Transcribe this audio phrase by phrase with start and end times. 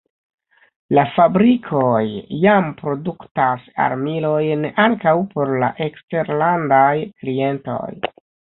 [0.97, 1.99] La fabrikoj
[2.45, 6.91] jam produktas armilojn ankaŭ por la eksterlandaj
[7.23, 7.89] klientoj.